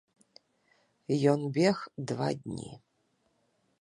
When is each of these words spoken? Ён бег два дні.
Ён 1.33 1.39
бег 1.57 1.77
два 2.13 2.29
дні. 2.47 2.69